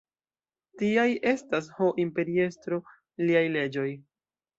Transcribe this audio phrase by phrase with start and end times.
[0.81, 2.79] Tiaj estas, ho imperiestro,
[3.29, 3.85] liaj leĝoj.